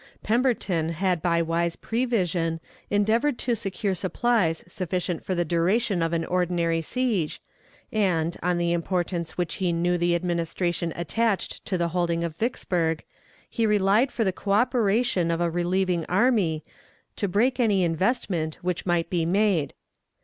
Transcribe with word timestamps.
Pemberton 0.23 0.89
had 0.93 1.21
by 1.21 1.43
wise 1.43 1.75
prevision 1.75 2.59
endeavored 2.89 3.37
to 3.37 3.55
secure 3.55 3.93
supplies 3.93 4.63
sufficient 4.67 5.23
for 5.23 5.35
the 5.35 5.45
duration 5.45 6.01
of 6.01 6.11
an 6.11 6.25
ordinary 6.25 6.81
siege, 6.81 7.39
and, 7.91 8.35
on 8.41 8.57
the 8.57 8.73
importance 8.73 9.37
which 9.37 9.57
he 9.61 9.71
knew 9.71 9.99
the 9.99 10.15
Administration 10.15 10.91
attached 10.95 11.63
to 11.65 11.77
the 11.77 11.89
holding 11.89 12.23
of 12.23 12.35
Vicksburg, 12.35 13.03
he 13.47 13.67
relied 13.67 14.11
for 14.11 14.23
the 14.23 14.33
coöperation 14.33 15.31
of 15.31 15.39
a 15.39 15.51
relieving 15.51 16.03
army 16.05 16.63
to 17.15 17.27
break 17.27 17.59
any 17.59 17.83
investment 17.83 18.55
which 18.63 18.87
might 18.87 19.07
be 19.07 19.23
made. 19.23 19.75